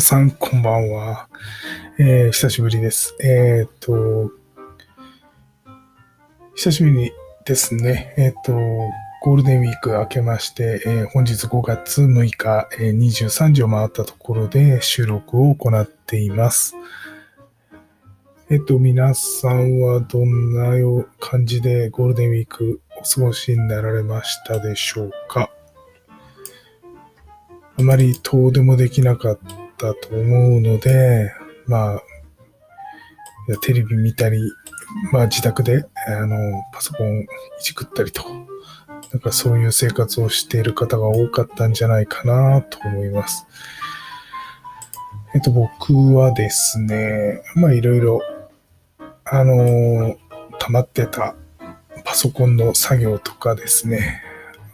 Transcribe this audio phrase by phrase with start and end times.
[0.00, 1.28] さん、こんばんは。
[1.98, 3.14] えー、久しぶりです。
[3.20, 4.30] えっ、と、
[6.54, 7.12] 久しぶり
[7.44, 8.14] ですね。
[8.16, 8.52] えっ、と、
[9.22, 16.74] ゴールデンウィーク明けまして、え本日5月6日、え23時を回ったところで収録を行っています。
[18.48, 25.50] えっ、と、皆さんはどんな感じでゴールデンウィークお過ごしになられましたでしょうか？
[27.78, 29.38] あまり遠出もできなかっ
[29.80, 31.32] たと思うので、
[31.66, 32.02] まあ、
[33.62, 34.38] テレビ見たり、
[35.12, 36.36] まあ自宅で、あの、
[36.72, 37.26] パソコンい
[37.62, 38.22] じくったりと、
[39.12, 43.46] なんかそういう生活をしている方が多かったんじゃないかなと思います。
[45.34, 48.20] えっと、僕はですね、まあいろいろ、
[49.24, 50.16] あの、
[50.58, 51.34] 溜まってた
[52.04, 54.22] パソコンの作業とかですね、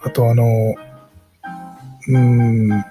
[0.02, 0.74] あとあの、
[2.08, 2.84] うん、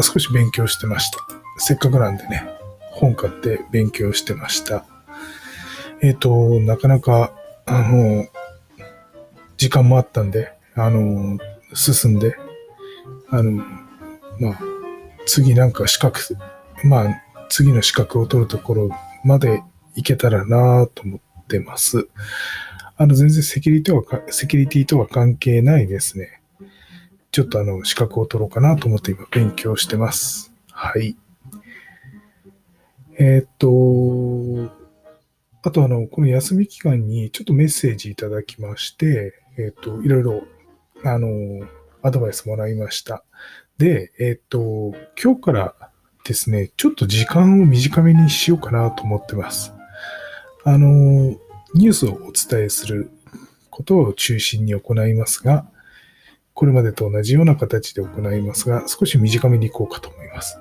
[0.00, 1.43] 少し勉強してました。
[1.56, 2.42] せっかくなんでね、
[2.92, 4.84] 本買って勉強してました。
[6.00, 7.32] えっ、ー、と、なかなか、
[7.66, 8.26] あの、
[9.56, 11.38] 時間もあったんで、あの、
[11.72, 12.36] 進んで、
[13.30, 13.64] あの、
[14.40, 14.60] まあ、
[15.26, 16.20] 次なんか資格、
[16.84, 18.90] まあ、次の資格を取るところ
[19.24, 19.62] まで
[19.94, 22.08] 行けたらなと思ってます。
[22.96, 26.40] あの、全然セキュリティは、セキュリティとは関係ないですね。
[27.32, 30.52] ちょっとあの、資格を取ろうかなと思って今勉強してます。
[30.70, 31.16] はい。
[33.18, 34.72] えー、っと、
[35.62, 40.44] あとあの、この休み期間にちょっとメッセージいただきまして、えー、っと、いろいろ、
[41.04, 41.66] あの、
[42.02, 43.24] アドバイスもらいました。
[43.78, 45.74] で、えー、っと、今日から
[46.24, 49.72] ですね、ちょっと時間を短めにしようかなと思ってます。
[50.64, 50.88] あの、
[51.74, 53.10] ニュースをお伝えする
[53.70, 55.66] ことを中心に行いますが、
[56.52, 60.58] これまでと同じような形で行いますが、少し短めに行こうかと思います。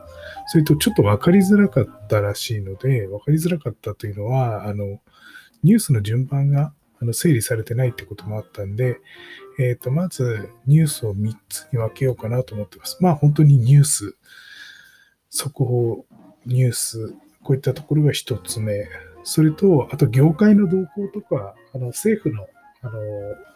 [0.47, 4.99] それと、ちょっと分かりづらかったらしいので、分かりづらかったというのは、あの、
[5.63, 8.99] ニュースの順番があの整理されてないってこともあったんで、
[9.59, 12.97] えっ、ー、と、まずニュースを3つに分けようかなと思ってます。
[12.99, 14.15] まあ本当にニュース、
[15.29, 16.05] 速報、
[16.45, 18.87] ニュース、こういったところが1つ目。
[19.23, 22.47] それと、あと業界の動向とか、あの政府の
[22.85, 22.89] あ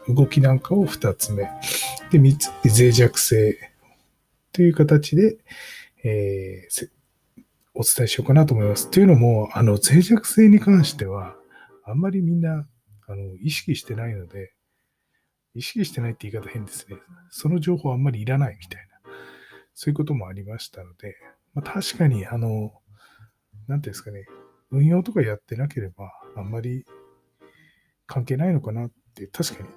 [0.08, 1.50] の、動きなんかを二つ目。
[2.12, 3.58] で、三つ、脆弱性
[4.54, 5.38] という形で、
[6.10, 6.90] えー、
[7.74, 8.90] お伝えしようかなと思います。
[8.90, 11.36] というのも、あの、脆弱性に関しては、
[11.84, 12.68] あんまりみんな、
[13.08, 14.54] あの、意識してないので、
[15.54, 16.98] 意識してないって言い方変ですね。
[17.30, 19.12] その情報あんまりいらないみたいな、
[19.74, 21.18] そういうこともありましたので、
[21.54, 22.72] まあ、確かに、あの、
[23.68, 24.28] なんていうんですかね、
[24.72, 26.86] 運用とかやってなければ、あんまり
[28.06, 29.70] 関係ないのかなって確かに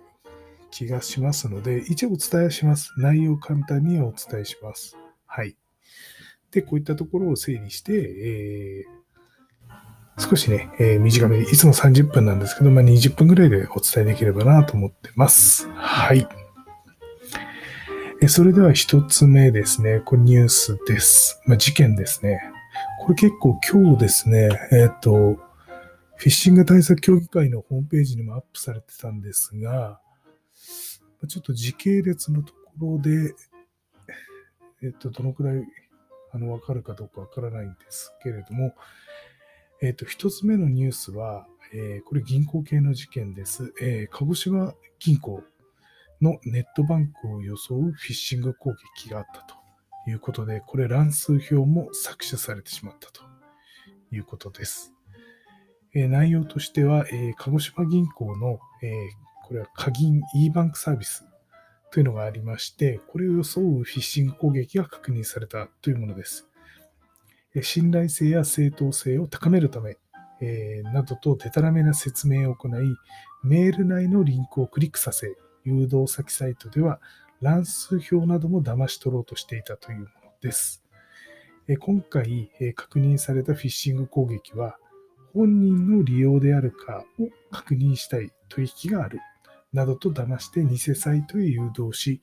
[0.71, 2.93] 気がしますので、一応お伝えします。
[2.99, 4.97] 内容を簡単にお伝えします。
[5.27, 5.57] はい。
[6.53, 15.69] で、こういったところを整理して、えー、少しね、えー、短めに、いつも30分なんですけど、まあ、20分ぐらいでお伝えできればなと思ってます。
[15.75, 16.27] はい。
[18.23, 20.03] えそれでは一つ目ですね。
[20.05, 21.41] これニュースです。
[21.47, 22.41] まあ、事件ですね。
[23.01, 25.37] これ結構今日ですね、えっ、ー、と、
[26.17, 30.01] フィッシング対策協議会のホームページにもアップされてたんですが、
[31.27, 33.35] ちょっと時系列のところで、
[34.83, 35.65] えっと、どのくらい、
[36.33, 38.75] あの、わかるかどうかわからないんですけれども、
[39.83, 43.73] えっと、一つ目のニュースは、えー、これ銀行系の事件です。
[43.81, 45.43] えー、鹿児島銀行
[46.21, 49.55] のネットバンクを装うフィッシング攻撃があったと
[50.11, 53.23] いうことで、これ乱数表も削除されてしまったと
[54.13, 54.93] いうことです。
[55.95, 58.93] え内容としては、え鹿児島銀行の、え
[59.47, 61.25] これは鍵銀 e バンクサービス
[61.93, 66.47] というのがありまして、これを装うフィッシング攻撃が確認されたというものです。
[67.63, 69.97] 信頼性や正当性を高めるため、
[70.41, 72.73] えなどとデタラメな説明を行い、
[73.43, 77.01] メール内のリンクをクリックさせ、誘導先サイトでは
[77.41, 80.11] 乱数表なども騙し取ろうとしていたというもの
[80.41, 80.85] です。
[81.67, 84.79] え今回え確認されたフィッシング攻撃は、
[85.35, 89.21] 本人の利用であるかを確認したい取引がある
[89.73, 92.21] などと騙して偽サイトへ誘導し、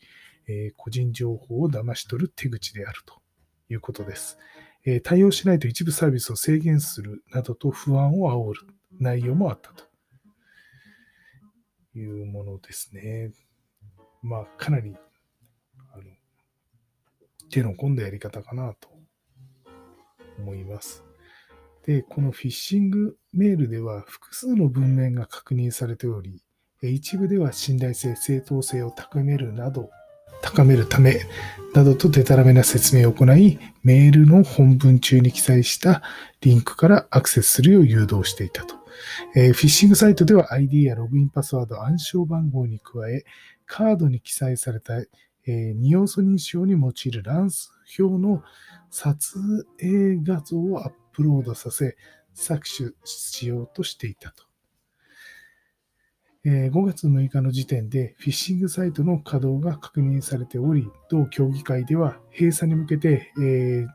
[0.48, 3.22] えー、個人情報を騙し取る手口であると
[3.70, 4.38] いうことです、
[4.86, 8.62] えー、対応しないと一部サービスを制限するなどと不安を煽る
[9.00, 9.86] 内容もあったと
[11.98, 13.32] いうものですね。
[14.22, 14.96] まあ、かなり
[15.94, 16.04] あの
[17.50, 18.90] 手の込んだやり方かなと
[20.40, 21.04] 思います。
[21.86, 26.44] で、このフィッシングメールでは複数の文面が確認されており、
[26.82, 29.90] 一部では信頼性、正当性を高めるなど、
[30.42, 31.22] 高めるため
[31.74, 36.04] などとデタラメな説明を行い、メールの本文中に記載した
[36.42, 38.76] リンクからアクセスするよう誘導していたと。
[39.36, 43.24] えー、フィッシングサイトでは ID やログインパスワード、暗証番号に加え、
[43.66, 48.44] カードに記載された、えー、二要素認証に用いる乱数表の
[48.90, 51.96] 撮影画像をアップロードさせ、
[52.36, 54.47] 搾取しようとしていたと。
[56.48, 63.34] 5月6日の時点でフィッシングサイトの稼働が確認されており、同協議会では閉鎖に向けて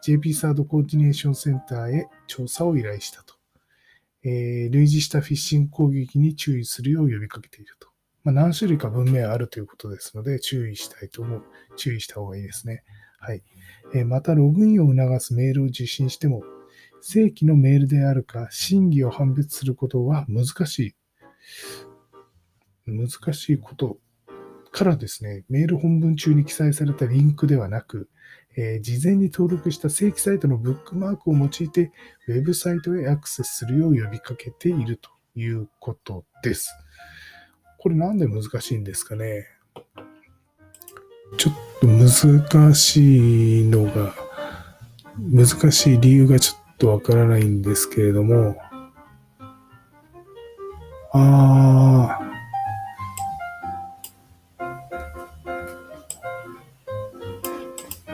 [0.04, 3.34] JP サードコーディネーションセンターへ調査を依頼したと。
[4.22, 7.88] 類似したフィッシング攻撃に注意するよう呼びかけていると。
[8.22, 11.44] まあ、何種類か文明あるということですので、注意したいと思う。
[11.76, 12.84] 注意した方がいいですね。
[13.18, 13.42] はい。
[14.04, 16.44] また、ログインを促すメールを受信しても、
[17.00, 20.94] 正規のメールであるか、真偽を判別することは難しい。
[22.86, 23.98] 難しいこと
[24.70, 28.08] からですね、メール本文中に記載されたリンクではなく、
[28.56, 31.92] えー、事前に登録した正規サイトのブックマークを用いて、
[32.28, 36.74] ウェブサイトへアクセスするよう呼びかけているということです。
[37.78, 39.46] これなんで難しいんですかね？
[41.38, 44.14] ちょっと難しいのが、
[45.18, 48.56] 難しい理由がちょっとわからないんですけれども、
[51.14, 51.91] あー、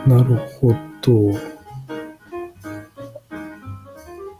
[0.09, 0.73] なるほ
[1.03, 1.33] ど。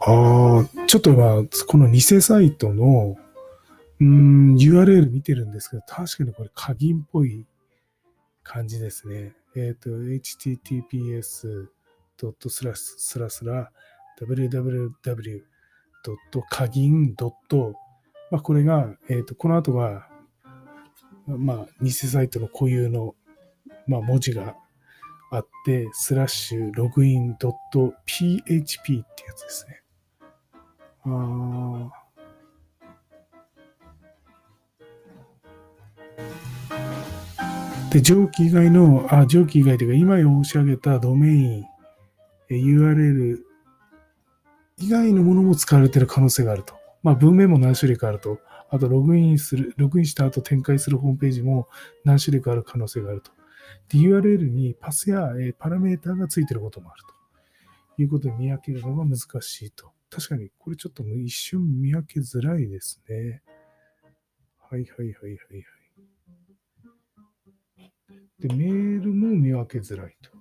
[0.01, 3.15] ああ、ちょっと今、この偽サイトの、
[4.01, 7.45] うん、URL 見てるんですけど、確かにこれ鍵っぽい
[8.41, 9.35] 感じですね。
[9.55, 11.67] えっ、ー、と、https.
[12.17, 13.71] ドットスラスラスラ
[14.19, 14.89] www.
[16.03, 20.07] ドット鍵まあ、これが、えっ、ー、と、この後は、
[21.27, 23.13] まあ、偽サイトの固有の、
[23.85, 24.55] まあ、文字が
[25.31, 29.83] あって、スラッシュログイン .php ってやつですね。
[31.05, 31.89] あ
[37.91, 41.65] で、上記以外の、あ、上記以外というか、今申し上げたドメイン、
[42.49, 43.39] URL
[44.77, 46.75] 以外のものも使われている可能性があると。
[47.01, 48.39] まあ、文面も何種類かあると。
[48.69, 51.67] あと、ログインする、ログインした後展開するホームページも
[52.03, 53.31] 何種類かある可能性があると。
[53.97, 57.03] URL にパスや、パラメータがついていることもある
[57.95, 59.91] ということで見分けるのが難しいと。
[60.09, 63.41] 確かにこれちょっと一瞬見分けづらいですね。
[64.57, 65.79] はいはいはいはいはい。
[68.39, 70.31] で、メールも見分けづらいと。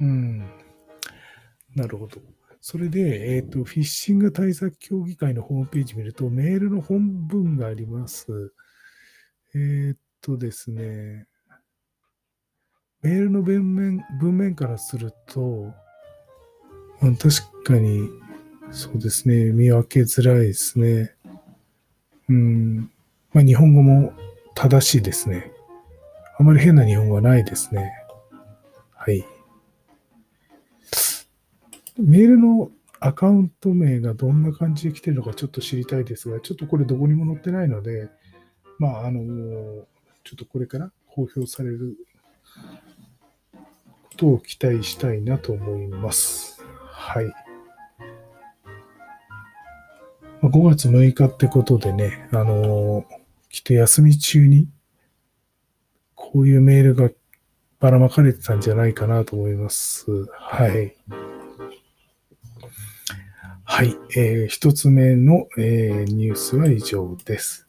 [0.00, 0.38] うん。
[1.74, 2.20] なるほど。
[2.60, 8.52] それで、えっ、ー、と、フィッシング対策協議会のホームページ見ると、メールの本文があります。
[9.54, 9.96] えっ、ー、
[10.26, 11.24] とですね、
[13.00, 15.72] メールの文面文面からすると、
[17.00, 18.08] 確かに、
[18.72, 21.14] そうですね、見分けづらいですね。
[22.28, 22.90] うん。
[23.32, 24.12] まあ、日本語も
[24.56, 25.52] 正しいですね。
[26.40, 27.92] あまり変な日本語はないですね。
[28.96, 29.24] はい。
[31.98, 38.08] メールのアカウント名がどんな感じで来てるのかちょっと知りたいですが、ちょっとこれどこにも載ってないので、
[38.80, 39.86] まあ、あの、
[40.26, 41.96] ちょっとこれから公表される
[44.10, 46.60] ことを期待したいなと思います。
[46.84, 47.26] はい。
[50.42, 53.04] 5月6日ってことでね、あのー、
[53.50, 54.68] きっと休み中に、
[56.16, 57.08] こういうメールが
[57.78, 60.06] ばらまかれてたんじゃないかなと思います。
[60.32, 60.96] はい。
[63.62, 63.94] はい。
[64.16, 67.65] えー、一つ目の、えー、ニュースは以上です。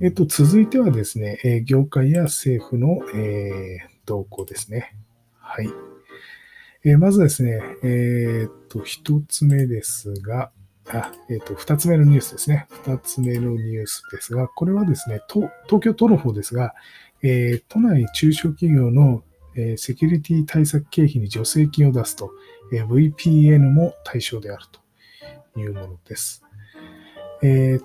[0.00, 4.94] えっと、続いてはですね、業界や政府の、え動向ですね。
[5.38, 5.68] はい。
[6.84, 10.50] えまずですね、えっと、一つ目ですが、
[10.88, 12.66] あ、えっ、と、二つ目のニュースですね。
[12.70, 16.74] 二つ目のニュースですが、これはですね、東京都の方ですが、
[17.22, 19.22] えー、都内中小企業の、
[19.56, 22.32] えー、セキュリティ対策経費に助成金を出すと、
[22.72, 24.64] え、VPN も対象である
[25.54, 26.44] というものです。
[27.42, 27.84] えー、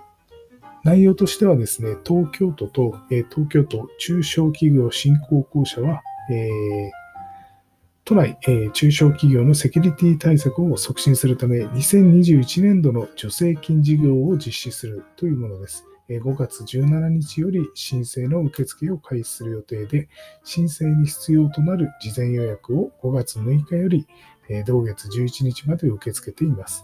[0.84, 6.92] 内容としてはですね、東京都と、え、東京都中小企業振興公社は、えー、
[8.06, 15.86] 都内、え、中小企業のセキュリティ対策を促進するため、2021年度の助成金事業を実施するというものです。
[16.18, 20.10] 5月17日より申請の受付を開始する予定で、
[20.44, 24.08] 申請に必要となる事前予約を5月6日より
[24.66, 26.84] 同月11日まで受け付けています。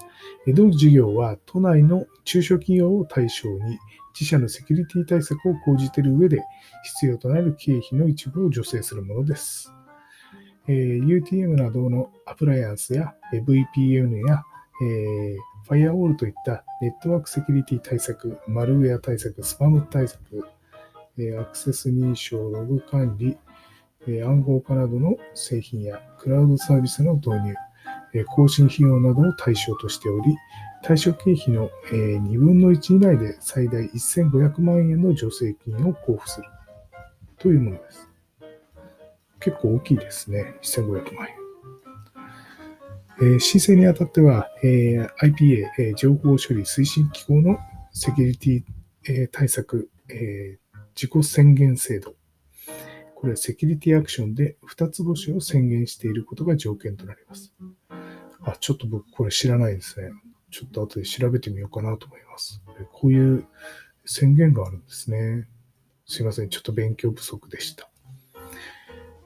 [0.54, 3.80] 同事業は都内の中小企業を対象に
[4.14, 6.42] 自社のセキュリティ対策を講じている上で
[6.84, 9.74] 必要となる経費の一部を助成するものです。
[10.68, 14.44] UTM などのアプライアンスや VPN や
[15.68, 20.20] ファイアウォールといったネットワークセキュリティ対策、マルウェア対策、スパム対策、
[21.40, 23.38] アクセス認証、ログ管理、
[24.08, 30.36] 暗号化などの製品やクラウドサービスの導入、更新費用などを対象としており、
[30.84, 36.48] 対象経費の2分の1以内で最大1500万円の助成金を交付する
[37.40, 38.10] というものです。
[39.40, 40.56] 結構大きいですね。
[40.62, 41.46] 1500万円。
[43.38, 47.58] え申請にあたっては、え IPA、え情報処理推進機構の
[47.92, 48.64] セキュリティ、
[49.08, 50.60] え対策、え
[50.96, 52.16] 自己宣言制度。
[53.16, 57.54] これはセキュリティアクションで2つ星を宣言していることが条件となります。
[58.42, 60.12] あ、ちょっと僕これ知らないですね。
[60.52, 62.62] ちょっと後で調べてみようかなと思います。
[62.92, 63.46] こういう
[64.06, 65.48] 宣言があるんですね。
[66.06, 66.50] すいません。
[66.50, 67.90] ちょっと勉強不足でした。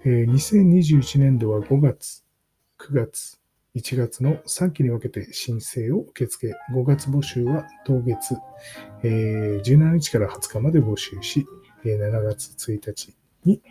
[0.05, 2.23] えー、2021年度は5月、
[2.77, 3.39] 9月、
[3.75, 8.35] 1月の3期に分けて申請を受け付け、5月募集は当月、
[9.03, 11.45] えー、17日から20日まで募集し、
[11.83, 13.61] 7月1日に、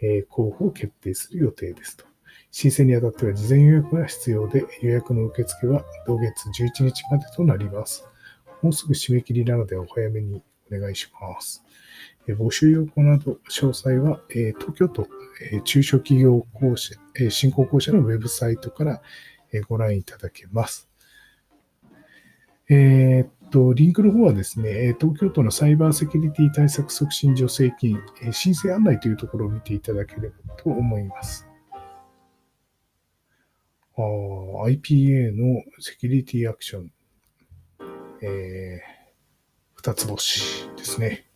[0.00, 2.04] え、候補を決定する予定ですと。
[2.50, 8.06] 申請にあたっては事前予約が必要で、予約の受付は同月11日までとなります。
[8.62, 11.62] もうすぐ締め切りなのでお早めにお願いします。
[12.26, 15.08] 募集要項など詳細は、え東京都
[15.52, 16.94] え中小企業公社、
[17.30, 19.02] 振興公社のウェブサイトから
[19.52, 20.88] えご覧いただけます。
[22.70, 27.98] えー、と、リンクの方はですね、東京都のサイバーセキュリティ対策促進助成金、
[28.32, 31.48] 申請案内というところを見ていただければと思います。
[33.96, 36.92] IPA のセキュリティアクション、
[38.22, 38.80] えー、
[39.74, 41.26] 二つ星ですね。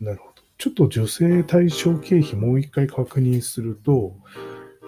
[0.00, 0.42] なるほど。
[0.58, 4.16] ちょっと女性対象経費もう一回確認すると、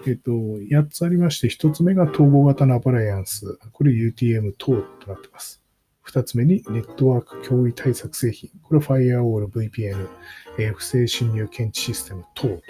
[0.05, 3.57] えっと、8つありまして、1つ目が統合型のアプライアンス。
[3.71, 5.61] これ UTM 等となっています。
[6.05, 8.49] 2つ目にネットワーク脅威対策製品。
[8.63, 10.07] これ Firewall VPN、
[10.59, 12.61] えー、不正侵入検知システム等と。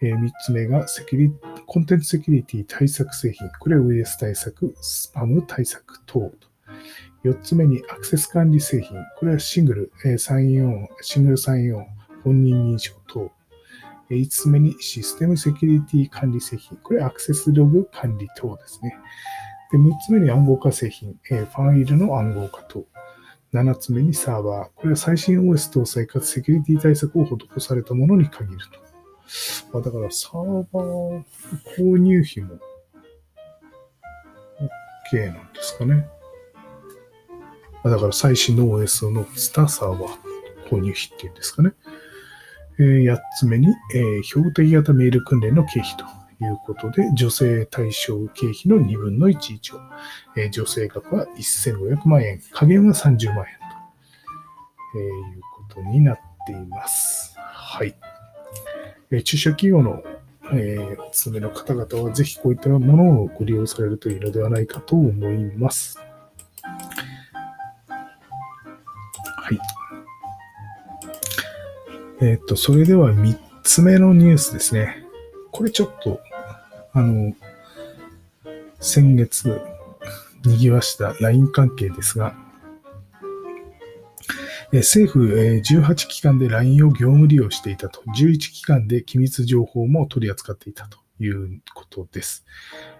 [0.00, 1.32] えー、3つ目がセキュリ
[1.66, 3.50] コンテンツセキュリティ対策製品。
[3.60, 6.34] これウイルス対策、スパム対策等と。
[7.24, 8.96] 4つ目にアクセス管理製品。
[9.18, 11.86] これはシングル、えー、サインオン、シングルサインオン、
[12.24, 13.30] 本人認証等。
[14.16, 16.78] 5つ目にシステムセキュリティ管理製品。
[16.78, 18.96] これアクセスログ管理等ですね。
[19.70, 21.16] で6つ目に暗号化製品。
[21.22, 22.84] ファイルの暗号化等。
[23.52, 24.80] 7つ目にサーバー。
[24.80, 29.76] これは最新 OS 搭載かつセキュリティ対策を施されたものに限ると。
[29.78, 31.24] まだからサーバー
[31.78, 32.58] 購入費も
[35.12, 36.06] OK なんですかね。
[37.84, 41.72] まだから最新の OS を載せたサーバー購入費っていうんですかね。
[42.78, 46.04] 8つ目に、え標的型メール訓練の経費と
[46.44, 49.78] いうことで、女性対象経費の2分の1以上、
[50.36, 53.62] え女性額は1500万円、加減は30万円
[54.92, 57.36] とえいうことになっています。
[57.38, 57.94] はい。
[59.10, 60.02] え中小企業の
[60.54, 65.98] えお勤めの方々はぜひこういったものをご利用されるといいのではないかと思います。
[69.42, 69.81] はい。
[72.22, 75.04] えっ、と、それでは3つ目のニュースですね。
[75.50, 76.20] これちょっと、
[76.92, 77.34] あの、
[78.78, 79.60] 先月、
[80.44, 82.36] 賑わした LINE 関係ですが、
[84.72, 92.46] 政府18機関で LINE を業務利用していたと、11機関で機密情報も取り扱っていたということです。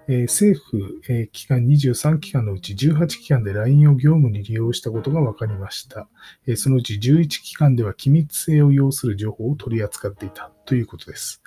[0.09, 6.09] え政府、え機関23機関のうち18機関で LINE を業務に利用したことが分かりました。
[6.47, 11.43] えそのうち11機関では機密性を要する情報を取り扱っていたということです。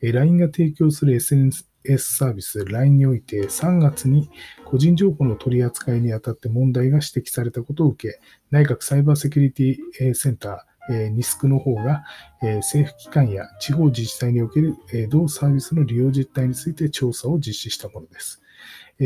[0.00, 1.66] え LINE が提供する SNS
[1.98, 4.30] サービス LINE において3月に
[4.64, 12.04] 個人情報の取り扱いにあたって問題が指摘されたことを受け、内閣サイバーセキュリティセンターえニスクの方が、
[12.42, 18.42] え政府機関や地方自治体における、え同サービスの利用実態について調査を実施したものです。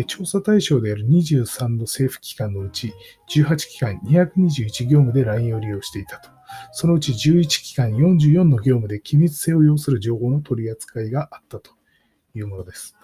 [0.07, 2.93] 調査対象である23の政府機関のうち
[3.35, 6.29] 18機関221業務で LINE を利用していたと。
[6.73, 11.71] そのうち11機関44の業務で機密性を要する情報の取り扱いがあったと
[12.35, 12.95] いうものです。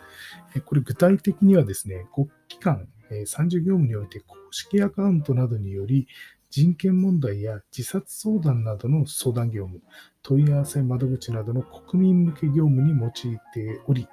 [0.65, 6.07] これ具体的にはですね、国機関30業務において公式アカウントなどにより
[6.53, 9.81] 人権問題や自殺相談などの相談業務、
[10.23, 13.13] 問い合わせ窓口などの国民向け業務に用い
[13.55, 14.07] ており、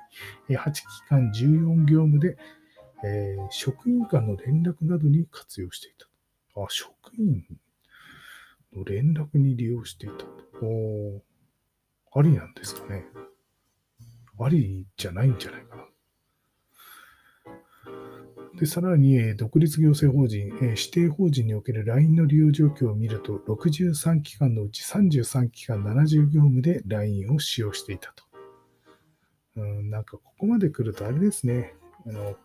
[0.47, 2.37] 8期間14業務で、
[3.03, 6.07] えー、職員間の連絡などに活用していた。
[6.61, 7.43] あ、職員
[8.73, 10.25] の連絡に利用していた。
[10.61, 11.21] お
[12.17, 13.03] ありなんですかね。
[14.39, 15.88] ありじゃないんじゃないかな。
[18.59, 28.25] で、さらに、独立行政法人、指定法人における LINE の利用状況を見ると、63機関のうち33機関70業務で LINE を使用していたと。
[29.55, 31.73] うん、なんかここまで来るとあれですね。
[32.05, 32.35] あの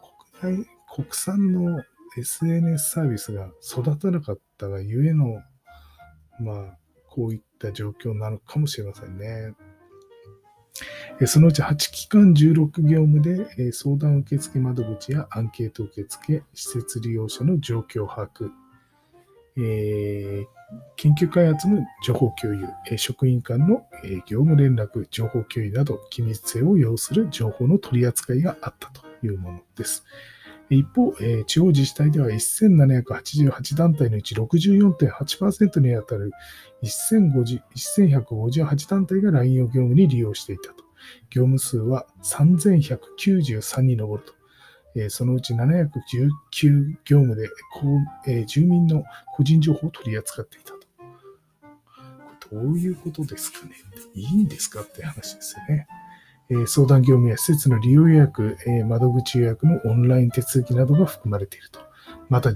[0.40, 1.82] 国内、国産の
[2.16, 5.42] SNS サービスが育たなかったがゆえの、
[6.38, 6.78] まあ、
[7.08, 9.54] こういった状況なのかもしれませんね。
[11.26, 18.50] そのうち8期間16業務で相談受付窓口やアンケート受付、施設利用者の状況把握、
[20.96, 22.66] 研究開発の情報共有、
[22.98, 23.86] 職員間の
[24.26, 30.04] 業務連絡、情報共有など、機密性を要する情報の取り扱いがあったというものです。
[30.68, 31.14] 一方、
[31.46, 36.32] 地方自治体では1788団体のうち64.8%に当たる
[36.82, 40.83] 1158団体が LINE を業務に利用していたと。
[41.30, 44.34] 業務数は3193に上ると。
[45.10, 46.30] そのうち719
[47.04, 47.48] 業務で
[48.46, 50.78] 住民の個人情報を取り扱っていたと。
[52.56, 53.74] どういうことですかね？
[54.14, 55.88] いいんですかって話ですよね。
[56.66, 58.56] 相談業務や施設の利用予約、
[58.86, 61.80] 窓口予約のオンライン手続きなどが含まれていると。
[62.28, 62.52] また、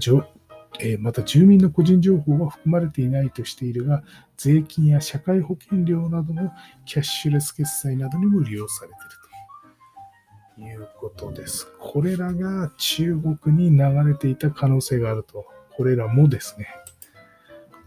[0.79, 4.03] えまた住民の個人情報は含まれていないとしているが、
[4.37, 6.51] 税金や社会保険料などの
[6.85, 11.67] キャッシュレス決済などにも利用されているということです。
[11.79, 15.45] これらが中国に流れていた可能性があると。
[15.75, 16.67] これらもですね。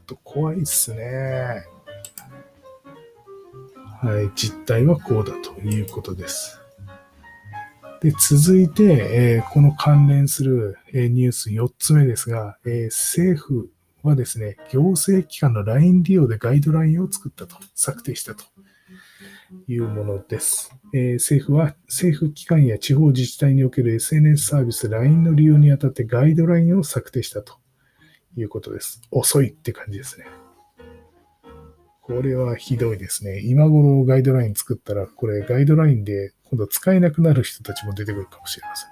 [0.06, 1.64] と怖いっすね。
[4.02, 6.61] はい、実態はこうだということです。
[8.02, 13.70] で、続いて、えー、この関連する、えー、ニュース4つ目ですが、えー、政府
[14.02, 18.44] はですね、行政機関の LINE 利用でガイドラインを作ったと、策定したと
[19.68, 20.74] いうものです。
[20.92, 27.54] え政府は政府機関や地方自治体における SNS サービス LINE の利用にあたってガイドラインを策定したと
[28.36, 29.00] いうことです。
[29.12, 30.26] 遅いって感じですね。
[32.02, 33.40] これはひどいですね。
[33.44, 38.90] 今頃ガイドライン作ったら、これガイドラインで今度使えなくなる人たちも出てくるかもしれません。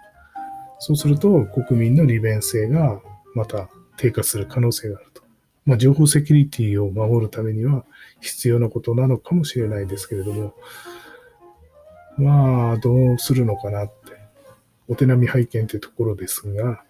[0.78, 3.02] そうすると、国民の利便性が
[3.34, 5.22] また低下する可能性があると。
[5.66, 7.84] まあ、情報セキュリティを守るためには
[8.20, 10.54] 必要なことなのかもしれないですけれども、
[12.16, 13.92] まあ、どうするのかなっ、
[14.90, 16.82] お手並み拝見というところですが、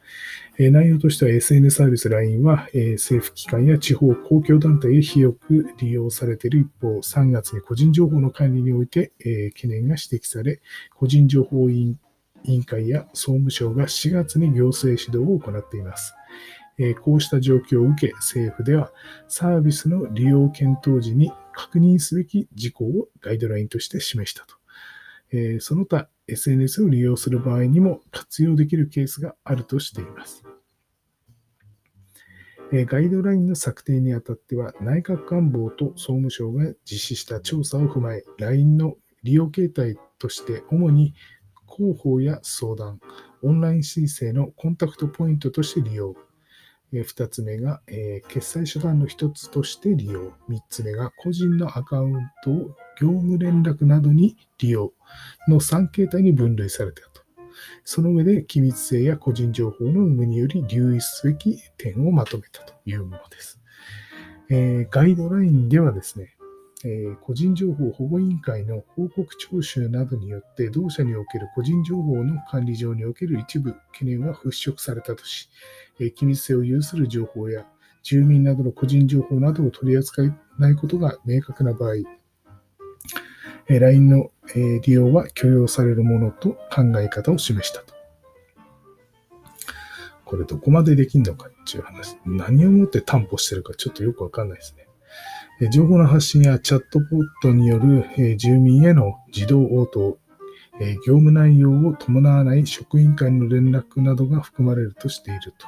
[0.58, 10.62] え内容としては SNS サービス LINE は、え政府機関や地方公共団体へ広く利用されている一方、3月に個人情報の管理において、え懸念が指摘され、
[10.94, 11.94] 個人情報委
[12.44, 16.14] 員会や総務省が4月に行政指導を行っています。
[16.78, 18.90] えこうした状況を受け、政府では
[19.28, 24.54] サービスの利用検討時に確認すべき事項をガイドラインとして示したと。
[25.32, 30.44] えその他、SNS を利用する場合にも活用できるケースがあるとしています。
[32.72, 41.14] ガイドラインの策定にあたっては、内閣官房と総務省が実施した調査を踏まえ、LINE の利用形態として主に
[41.68, 43.00] 広報や相談、
[43.42, 46.14] オンライン申請のコンタクトポイントとして利用。
[46.92, 50.33] 2つ目が、え決済手段の1つとして利用。
[50.48, 52.55] 3つ目が個人のアカウントを
[53.00, 54.92] 業務連絡などに利用
[55.48, 57.22] の3形態に分類されたと。
[57.85, 63.61] その上で機密性や個人情報の有無により留意すべき点をまとめたというものです。
[64.48, 66.35] えー、ガイドラインではですね、
[66.84, 75.50] え、個人情報保護委員会の報告徴収などによって同社における個人情報の管理上における一部懸念は払拭されたとし、
[75.98, 77.66] え、機密性を有する情報や
[78.02, 81.96] 住民などの個人情報などを取り扱えないことが明確な場合、
[83.68, 87.94] え LINE のえ利用は許容されるものと考え方を示したと。
[90.24, 92.16] これどこまでできるのかっていう話。
[92.24, 94.79] 何をもって担保してるかちょっとよくわかんないですね。
[95.68, 97.08] 情報の発信やチャットボッ
[97.42, 98.06] トによる
[98.38, 100.18] 住民への自動応答、
[101.04, 105.66] 業務内容を伴わない職員間の連絡などが含まれるとしていると。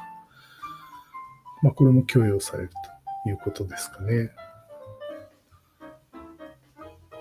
[1.61, 2.69] まあ、これも許容される
[3.23, 4.31] ということですかね。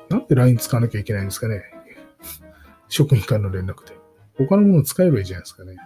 [0.08, 1.62] なんで LINE 使わなきゃいけないんですかね
[2.88, 3.96] 職員間の連絡で。
[4.36, 5.76] 他のものを使えばいいじゃないですかね。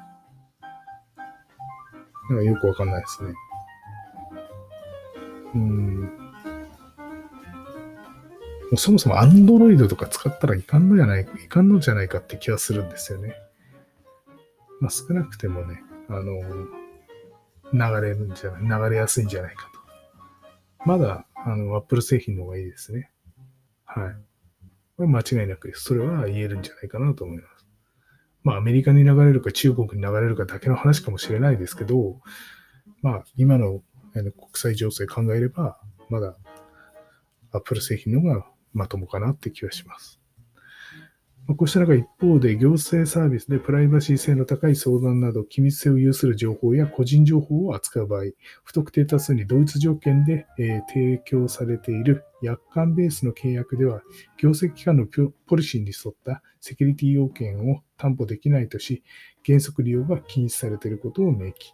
[2.30, 3.34] なんかよくわかんないですね。
[5.54, 6.25] うん、
[8.72, 13.34] うそもそも Android とか使ったらいかんのじゃない、いかんのじゃないかって気はするんですよね。
[14.80, 16.40] まあ少なくてもね、あの、
[17.72, 20.86] 流れるんじゃない、流れやすいんじゃないかと。
[20.86, 23.10] まだ、あの、Apple 製品の方がいいですね。
[23.84, 24.14] はい。
[24.96, 27.66] これ間違いなく、それは言えるんじゃないかなと思います。
[28.42, 32.20] まあ、アメリカに流れるか中国に流れるかだけの話かもしれないですけど、
[33.02, 33.82] まあ、今の
[34.14, 36.36] 国際情勢考えれば、まだ
[37.52, 40.20] Apple 製品の方がまともかなって気はします。
[41.54, 48.24] こうした中、一方で行政サービスでプライバシー性の高い相談など機密性を有する情報や個人情報を扱う場合、
[48.64, 54.02] 不特定多数に同一条件で、え、提供されている約款ベースの契約では、
[54.38, 55.06] 行政機関の
[55.46, 59.04] ポリシーに沿ったセキュリティ要件を担保できないとし、
[59.44, 61.72] 原則利用が禁止されていることを明記。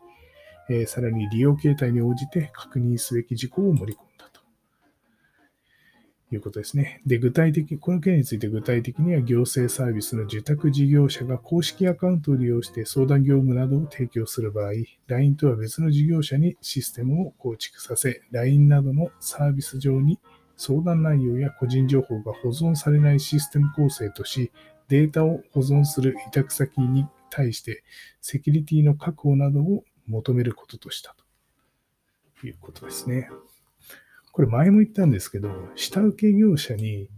[0.68, 4.11] え、さらに利用形態に応じて確認すべき事項を盛り込む。
[6.34, 7.00] いうことですね。
[7.06, 14.72] で、具体的、この件について具体的には行政サービスの受託事業者が公式アカウントを利用して相談業務などを提供する場合、
[15.08, 20.18] LINE とは別の事業者にシステムを構築させ、LINE などのサービス上に
[20.56, 24.52] 相談内容や個人情報が保存されないシステム構成とし、
[24.88, 27.82] データを保存する委託先に対して
[28.20, 31.14] セキュリティの確保などを求めることとした
[32.40, 33.30] ということですね。
[34.32, 37.08] これ前も言ったんですけど、下請け業者に、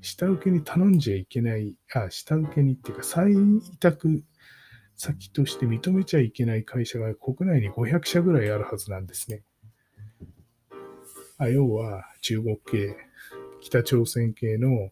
[0.00, 4.22] 下請けに頼んじゃいけない、あ、下請けにっていうか、再委託
[4.94, 9.42] 先として認めちゃいけない会社が国内に500社ぐらいあるはずなんですね。
[11.38, 12.96] あ要は、中国系、
[13.60, 14.90] 北朝鮮系の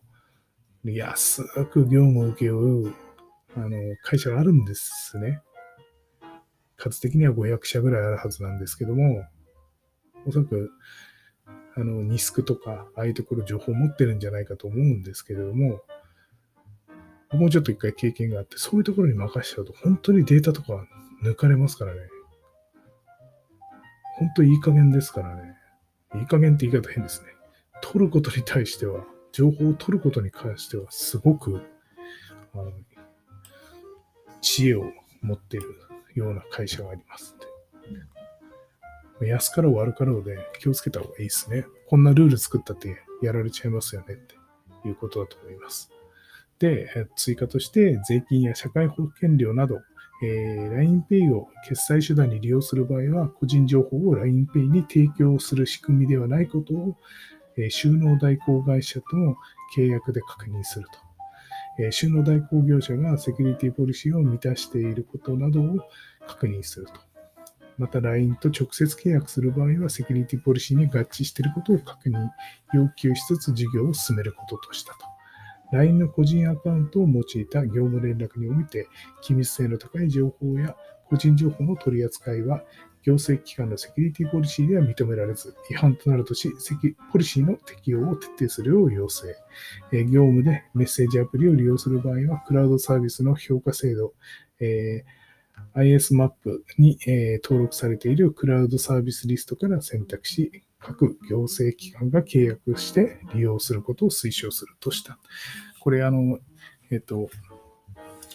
[0.84, 2.94] 安く業務を請け負う
[3.54, 5.42] あの会社があるんですね。
[6.76, 9.24] 数的には500社ぐらいあるはずなんですけども、
[10.26, 10.70] おそらく
[11.74, 15.82] あの、ニスクとか、ああいうところ情報を持ってるんじゃないかと思うんですけれども、
[17.30, 20.86] 僕もちょっと一回経験があって、そういうところに任しちゃうと、本当にデータとか
[21.22, 22.00] 抜かれますからね。
[24.18, 25.56] 本当いい加減ですからね。
[26.14, 27.28] いい加減って言い方変ですね。
[27.80, 31.62] 取ることに対しては、情報を取ることに関しては、すごく、
[32.52, 32.70] あの、
[34.42, 34.84] 知恵を
[35.22, 35.66] 持っている
[36.14, 37.34] ような会社があります
[39.26, 41.66] 安かろう悪かろうで気をつけた方がいいですね。
[41.88, 44.36] こんなルール作ったってやられちゃいますよねって
[44.88, 45.90] いうことだと思います。
[46.58, 49.80] で、追加として税金や社会保険料など、
[50.22, 56.96] えー、LINEPay を決済手段に利用する場合は、個人情報を LINEPay に提供する仕組みではないことを、
[57.56, 59.36] えー、収納代行会社との
[59.76, 60.98] 契約で確認すると。
[61.82, 65.78] えー、収納代行業者がセキュリティポリシーを満たしていることなどを
[66.28, 67.11] 確認すると。
[67.78, 72.28] また LINE と直接契約する場合は、セキュリティポリシーに合致していることを確認、
[72.74, 74.98] 要求しつつ事業を進めることとしたと。
[75.72, 78.88] LINE の個人アカウントを用いた業務連絡において、
[79.22, 80.76] 機密性の高い情報や
[81.08, 82.62] 個人情報の取り扱いは、
[83.04, 86.52] 行政機関のセキュリティポリシーでは認められず、違反となるとし、
[87.10, 89.26] ポリシーの適用を徹底するよう要請。
[89.90, 94.14] 業務でメッセージアプリを利用する場合は、クラウドサービスの評価制度、
[94.60, 95.21] えー
[95.74, 96.30] ISMAP
[96.78, 105.18] に、えー、登録されているクラウドサービスリストから選択し、各行政機関が契約して利用することを推奨するとした。
[105.80, 106.38] これ、あの、
[106.90, 107.30] えっ、と、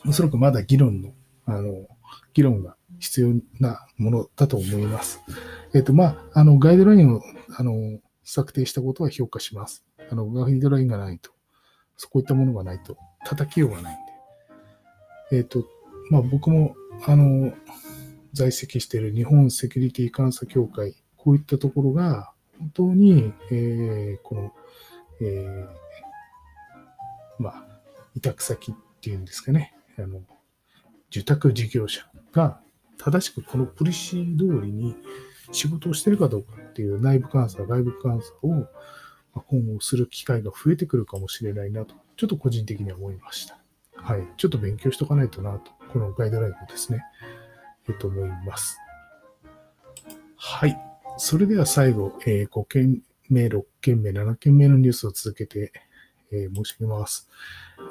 [0.08, 1.14] おそらくまだ議論の、
[1.46, 1.88] あの、
[2.34, 5.22] 議論が必要なものだと思います。
[5.74, 7.22] えっ、と、まあ、あの、ガイドラインを、
[7.56, 9.86] あの、策定したことは評価します。
[10.10, 11.32] あの、ガイドラインがないと、
[11.98, 13.98] そういったものがないと、叩きようがないん
[15.30, 15.38] で。
[15.38, 15.66] えっ、と、
[16.10, 17.54] まあ、僕もあの、
[18.34, 24.54] 在籍している日本セキュリティ監査協会、こういったところが、本当に、えー、この、
[25.22, 27.66] えー、まあ、
[28.16, 30.22] 委託先っていうんですかね、あの、
[31.10, 32.60] 受託事業者が
[32.98, 34.96] 正しくこのポリシー通りに
[35.52, 38.68] 仕事をしているかどうかっていう内部監査、外部監査を
[39.34, 43.60] 今後する機会が増えてくるかもしれないなと、ちょっと個人的には思いました。
[43.98, 44.28] はい。
[44.38, 47.04] ちょっと勉強しとかないとなとこのガイドラインをですね、
[47.90, 48.78] えっと思います。
[50.36, 50.78] はい。
[51.18, 55.72] それでは最後、えー、5件目、6件目、7件目のニュースを続けて、
[56.32, 57.30] えー、申し上げます。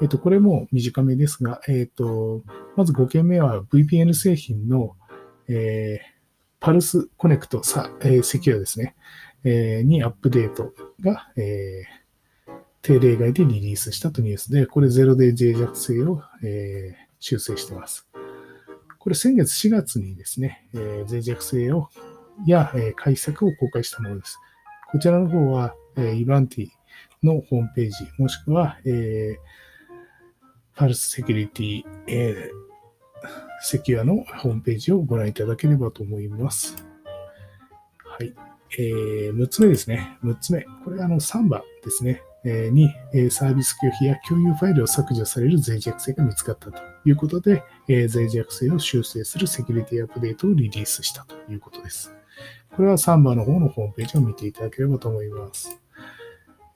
[0.01, 2.43] えっ、と、これも短めですが、えっ、と、
[2.75, 4.95] まず5件目は VPN 製品の、
[5.47, 6.17] えー、
[6.59, 8.95] パルスコネクトさ、えー、セキュアですね、
[9.43, 12.06] えー、にアップデートが、えー、
[12.87, 18.07] 定例外でリリースしたとニュースで、これゼロで脆弱性を、えー、修正してます。
[18.97, 21.89] これ先月4月にですね、えー、脆弱性を
[22.45, 24.39] や、えー、解析を公開したものです。
[24.89, 26.69] こちらの方は、えー、イバンティ
[27.23, 29.35] のホームページ、もしくは、えー、
[30.71, 33.27] ファルスセキュリティ、えー、
[33.63, 36.73] セキュアのホームページをご覧いただければと思います。
[37.97, 38.33] はい。
[38.79, 40.17] えー、6つ目ですね。
[40.23, 40.65] 6つ目。
[40.85, 42.21] これ、あの、サンバですね。
[42.71, 42.93] に、
[43.29, 52.13] サービス拒否や共有ファイルを削除される脆弱性が見つかったということで、脆弱性を修正するセキュリティアップデートをリリースしたということです。
[52.75, 55.79] これはサンバの方のホームページを見ていただければと思います。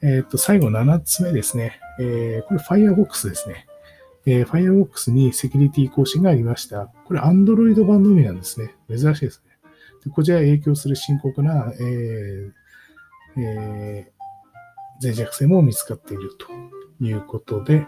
[0.01, 1.79] えっ、と、最後7つ目ですね。
[1.99, 3.67] えー、これ Firefox ですね。
[4.25, 6.91] えー、Firefox にセキュリティ更新がありました。
[7.05, 8.75] これ Android 版のみなんですね。
[8.89, 9.51] 珍しいですね。
[10.03, 12.51] でこちら影響する深刻な、えー
[13.37, 14.10] え、
[15.01, 16.47] 脆弱性も見つかっていると
[17.03, 17.85] いうことで、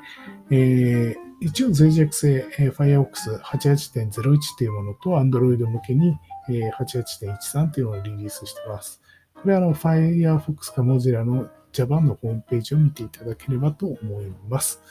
[0.49, 6.17] えー、一応脆弱性、えー、Firefox 88.01というものと Android 向けに、
[6.49, 9.01] えー、88.13というものをリリースしています。
[9.35, 14.81] これはあの Firefox か Mozilla の Java のホームページを見ていただければと思います。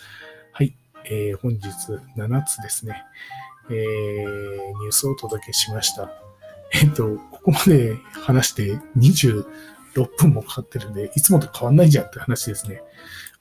[0.53, 0.75] はい。
[1.05, 1.69] えー、本日
[2.17, 3.03] 7つですね、
[3.71, 6.11] えー、ニュースをお届けしました。
[6.75, 8.79] えっ、と、ここまで話して
[9.95, 12.83] 6分もかかってるんで、いつもと変わんないじゃんって話ですね。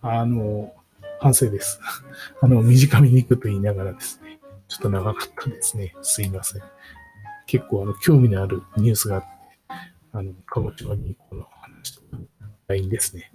[0.01, 0.73] あの、
[1.19, 1.79] 反省です。
[2.41, 5.95] あの、短めに行くと言いながらですね、ちょっと長かったですね。
[6.01, 6.61] すいません。
[7.45, 9.27] 結構、あの、興味のあるニュースがあって、
[10.13, 12.17] あの、鹿児島にこの話とか、
[12.71, 13.31] ないんですね。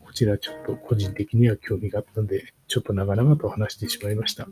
[0.00, 4.48] こちらちょっと個人的には興味があったので、ちょっと長々と話してしまいました。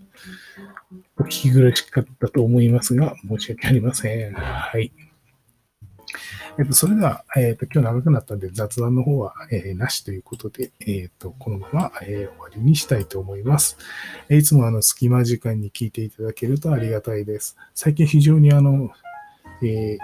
[1.18, 4.34] お聞き苦しかったと思いますが、申し訳ありません。
[4.34, 4.92] はい。
[6.58, 13.76] えっと、それでは、えっと、今日長くなったんで雑談の方は、えー、なしということで、えっと、このまま、えー、終わりにしたいと思います。
[14.30, 17.56] いつもあの、隙間時間に聞いていただけるとありがたいです。
[17.74, 18.90] 最近非常にあの、
[19.62, 19.98] えー、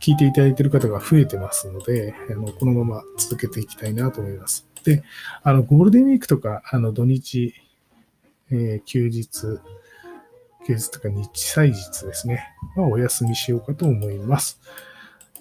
[0.00, 4.66] 聞いていただいている方が増えてますので、あのこのまま続けていきたいなと思います。
[4.82, 5.04] で、
[5.44, 7.54] あの、ゴールデンウィークとか、あの、土日、
[8.50, 9.60] えー、休日、
[10.66, 12.44] 休日とか日祭日ですね、
[12.76, 14.60] はお休みしようかと思います。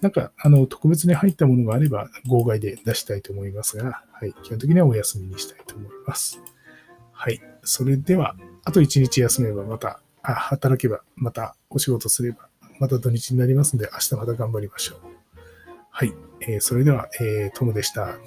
[0.01, 6.41] なんか、あの、特別に入ったものがあれば、号外で出したいと思いますが、はい、基本的にはお休みにしたいと思います。
[7.11, 14.99] はい、それでは、あと1日休めばまた、あ働けば、またお仕事すれば、また土日になりますので、明日また頑張りましょう。
[15.91, 18.17] はい、えー、それでは、えー、トムでした。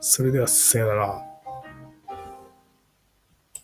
[0.00, 1.27] それでは、さよなら。